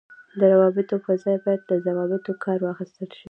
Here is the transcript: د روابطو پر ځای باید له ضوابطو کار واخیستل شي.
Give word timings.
د 0.39 0.41
روابطو 0.53 0.95
پر 1.05 1.15
ځای 1.23 1.37
باید 1.45 1.61
له 1.69 1.75
ضوابطو 1.85 2.31
کار 2.43 2.59
واخیستل 2.61 3.09
شي. 3.15 3.19